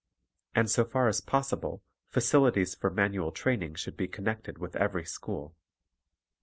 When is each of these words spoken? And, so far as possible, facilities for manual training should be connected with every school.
And, 0.55 0.67
so 0.67 0.83
far 0.83 1.07
as 1.07 1.21
possible, 1.21 1.83
facilities 2.09 2.73
for 2.73 2.89
manual 2.89 3.31
training 3.31 3.75
should 3.75 3.95
be 3.97 4.07
connected 4.07 4.57
with 4.57 4.75
every 4.77 5.05
school. 5.05 5.55